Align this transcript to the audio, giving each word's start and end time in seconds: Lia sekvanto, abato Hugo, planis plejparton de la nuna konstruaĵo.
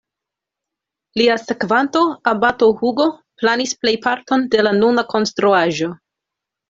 Lia 1.21 1.35
sekvanto, 1.41 2.01
abato 2.33 2.71
Hugo, 2.79 3.07
planis 3.43 3.75
plejparton 3.83 4.51
de 4.57 4.65
la 4.69 4.73
nuna 4.83 5.05
konstruaĵo. 5.13 5.93